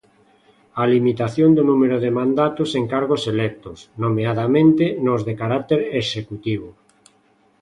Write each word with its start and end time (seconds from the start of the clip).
A 0.81 0.83
limitación 0.93 1.49
do 1.57 1.63
número 1.71 1.97
de 2.03 2.11
mandatos 2.19 2.69
en 2.79 2.85
cargos 2.93 3.23
electos, 3.33 3.77
nomeadamente 4.03 4.83
nos 5.05 5.21
de 5.27 5.33
carácter 5.41 5.79
executivo. 6.01 6.69